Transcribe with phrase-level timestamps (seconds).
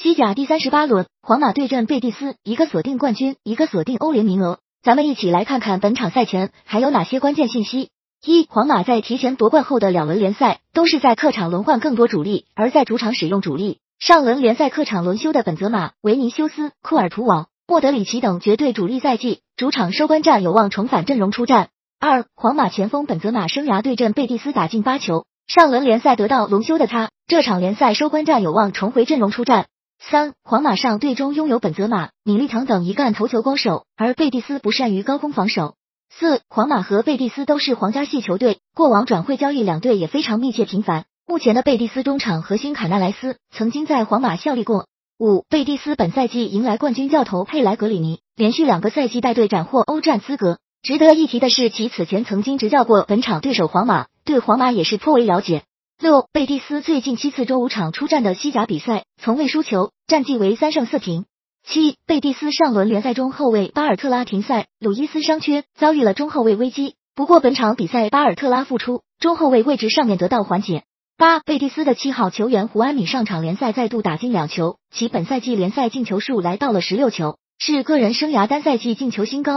[0.00, 4.60] 西甲第三十八轮，皇马对阵贝蒂斯，一个锁定冠军，一个锁定欧联名额。
[4.80, 7.90] 咱们一起来看看本场赛前还有哪些关键信息。
[8.24, 13.80] 一、皇马在提前夺冠后的两轮联赛都是在客场轮换更多主力，而在主场使用主力。
[13.98, 21.70] 上轮联赛客场轮休的本泽马、维尼修斯、库尔图瓦、莫德里奇等绝对主力在即，主场收官战有望重返阵容出战。
[21.98, 29.66] 二、皇马前锋本泽马生涯对阵贝蒂斯打进八球，上轮联赛得到轮休的他，这场联赛收官战有望重回阵容出战。
[30.00, 35.74] 三，皇马上队中拥有本泽马、米利唐等一干头球攻手，而贝蒂斯不善于高空防守。
[36.08, 41.04] 四，皇马和贝蒂斯都是皇家系球队，过往转会交易两队也非常密切频繁。
[41.26, 44.86] 目前的贝蒂斯中场核心卡纳莱斯曾经在皇马效力过。
[45.18, 50.58] 五，贝蒂斯本赛季迎来冠军教头佩莱格里尼，连续两个赛季带队斩获欧战资格。
[50.80, 55.64] 值得一提的是，其此前曾经执教过本场对手皇马，对皇马也是颇为了解。
[56.00, 61.24] 六，贝蒂斯最近七次周五场出战的西甲比赛从未输球，战绩为三胜四平。
[61.66, 66.94] 七，贝蒂斯上轮联赛中后卫巴尔特拉停赛，鲁伊斯伤缺，遭遇了中后卫危机。
[67.16, 70.84] 不过本场比赛巴尔特拉复出，中后卫位置上面得到缓解。
[71.16, 79.46] 八，贝蒂斯的七号球员胡安米上场联赛再度打进两球，其本赛季联赛进球数来到了十六球，是个人生涯单赛季进球新高。